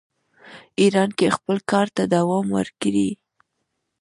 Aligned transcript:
ایران 0.81 1.09
کې 1.17 1.35
خپل 1.37 1.57
کار 1.71 1.87
ته 1.95 2.03
دوام 2.13 2.45
ورکړي. 2.57 3.09